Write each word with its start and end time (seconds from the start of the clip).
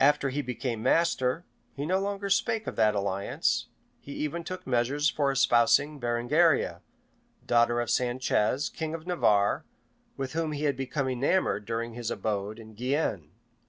After 0.00 0.30
he 0.30 0.42
became 0.42 0.82
master, 0.82 1.44
he 1.76 1.86
no 1.86 2.00
longer 2.00 2.28
spake 2.28 2.66
of 2.66 2.74
that 2.74 2.96
alliance: 2.96 3.68
he 4.00 4.10
even 4.14 4.42
took 4.42 4.66
measures 4.66 5.08
for 5.08 5.30
espousing 5.30 6.00
Berengaria, 6.00 6.80
daughter 7.46 7.80
of 7.80 7.88
Sanchez, 7.88 8.68
king 8.68 8.92
of 8.92 9.06
Navarre, 9.06 9.64
with 10.16 10.32
whom 10.32 10.50
he 10.50 10.64
had 10.64 10.76
become 10.76 11.06
enamored 11.06 11.64
during 11.64 11.94
his 11.94 12.10
abode 12.10 12.58
in 12.58 12.74
Guienne. 12.74 13.30